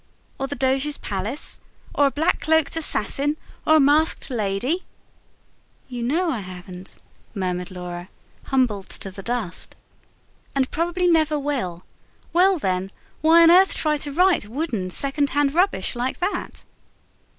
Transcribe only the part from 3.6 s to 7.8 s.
or a masked lady?" "You know I haven't," murmured